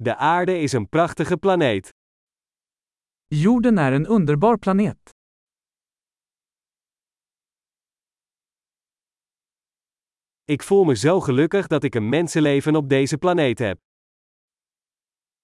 [0.00, 1.92] De aarde is een prachtige planeet.
[3.26, 5.10] Jorden är en underbar planet.
[10.44, 13.78] Ik voel me zo gelukkig dat ik een mensenleven op deze planeet heb.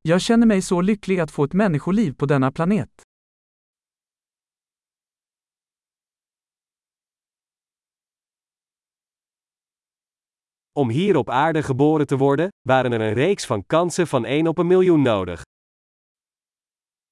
[0.00, 3.09] Jag känner mig så lycklig att få ett människoliv på denna planet.
[10.72, 14.46] Om hier op aarde geboren te worden, waren er een reeks van kansen van 1
[14.46, 15.42] op een miljoen nodig.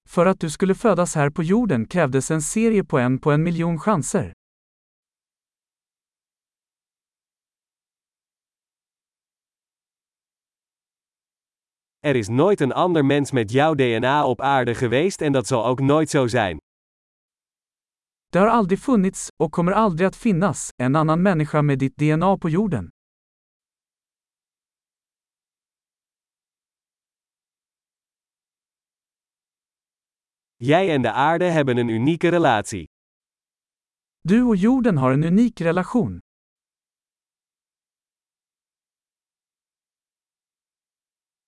[0.08, 3.42] För att du skulle födas här på jorden krävdes en serie på en på en
[3.42, 4.32] miljon chanser.
[12.00, 15.66] Er is nooit een ander mens met jouw DNA op aarde geweest en dat zal
[15.66, 16.58] ook nooit zo zijn.
[18.30, 22.36] Det har aldrig funnits, och kommer aldrig att finnas, en annan människa med ditt DNA
[22.36, 22.90] på jorden.
[30.60, 32.84] Jij en de aarde hebben een unieke relatie.
[34.20, 36.18] Du och jorden har en unik relation.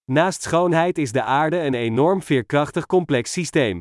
[0.04, 3.78] Naast schoonheid is de aarde een enorm veerkrachtig complex systeem.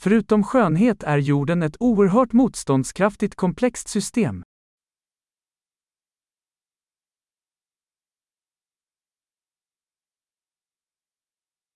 [0.00, 4.42] Förutom skönhet är jorden ett oerhört motståndskraftigt komplext system.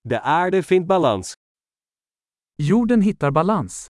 [0.01, 1.33] De aarde vindt balans.
[2.55, 3.85] Jorden hittar balans.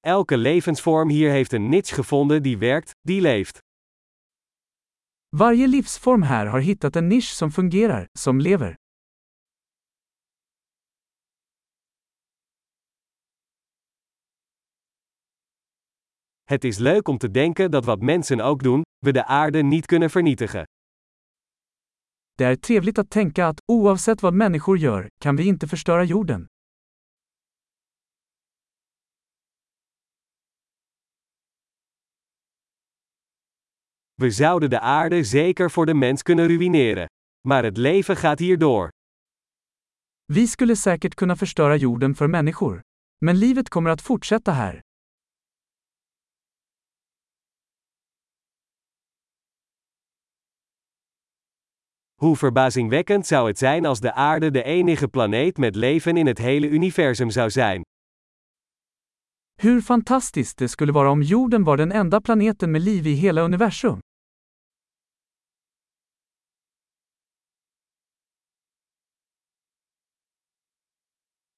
[0.00, 3.58] Elke levensvorm hier heeft een niche gevonden die werkt, die leeft.
[5.36, 8.74] Varje livsform här har hittat en nisch som fungerar, som lever.
[16.44, 19.86] Het is leuk om te denken dat wat mensen ook doen, we de aarde niet
[19.86, 20.64] kunnen vernietigen.
[22.38, 26.46] Det är trevligt att tänka att, oavsett vad människor gör, kan vi inte förstöra jorden.
[34.16, 37.06] We zouden de aarde zeker voor de mens kunnen ruïneren.
[37.48, 38.90] Maar het leven gaat hier door.
[40.32, 42.82] Vi skulle säkert kunna förstöra jorden för människor.
[43.20, 44.80] Men livet kommer att fortsätta här.
[52.20, 56.38] Hoe verbazingwekkend zou het zijn als de aarde de enige planeet met leven in het
[56.38, 57.82] hele universum zou zijn.
[59.54, 63.44] Hur fantastiskt det skulle vara om jorden var den enda planeten med liv i hela
[63.44, 63.98] universum.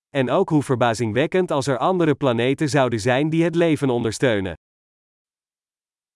[0.09, 4.55] En ook hoe verbazingwekkend als er andere planeten zouden zijn die het leven ondersteunen.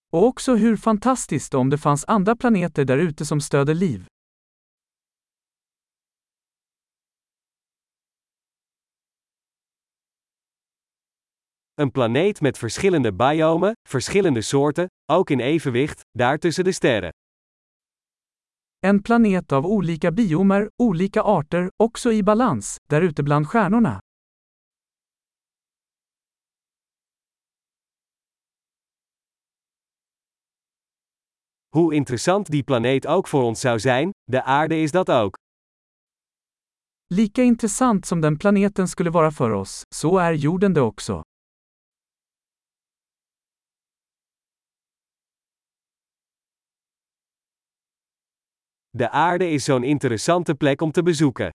[0.08, 4.04] Och också hur fantastiskt om det fanns andra planeter där ute som stöder liv.
[11.74, 17.10] Een planeet met verschillende biomen, verschillende soorten, ook in evenwicht, daar tussen de sterren.
[18.78, 23.98] En planet av olika biomer, olika arter, också i balans, där ute bland stjärnorna.
[31.68, 35.36] Hoe interessant die planeet ook voor ons zou zijn, de aarde is dat ook.
[37.06, 41.22] Lika intressant som den planeten skulle vara för oss, så är jorden det också.
[48.96, 51.50] De aarde is zo'n interessante plek om te bezoeken.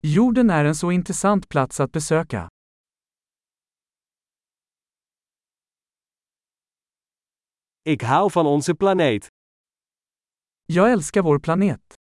[0.00, 2.48] Jorden är en så intressant plats att besöka.
[7.82, 9.28] Ik hou van onze planeet.
[10.66, 11.95] Jag älskar vår planet.